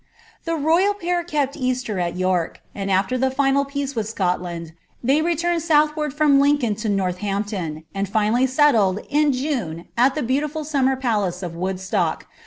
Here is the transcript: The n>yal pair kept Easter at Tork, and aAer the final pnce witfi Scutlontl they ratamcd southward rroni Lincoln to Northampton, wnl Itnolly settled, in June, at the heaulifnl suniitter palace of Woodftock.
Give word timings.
The 0.45 0.53
n>yal 0.57 0.99
pair 0.99 1.23
kept 1.23 1.55
Easter 1.55 1.99
at 1.99 2.17
Tork, 2.17 2.59
and 2.73 2.89
aAer 2.89 3.19
the 3.19 3.29
final 3.29 3.65
pnce 3.65 3.93
witfi 3.93 4.15
Scutlontl 4.39 4.71
they 5.03 5.19
ratamcd 5.21 5.61
southward 5.61 6.17
rroni 6.17 6.39
Lincoln 6.39 6.73
to 6.77 6.89
Northampton, 6.89 7.83
wnl 7.93 8.11
Itnolly 8.11 8.49
settled, 8.49 9.01
in 9.11 9.31
June, 9.31 9.85
at 9.95 10.15
the 10.15 10.23
heaulifnl 10.23 10.65
suniitter 10.65 10.99
palace 10.99 11.43
of 11.43 11.51
Woodftock. 11.51 12.23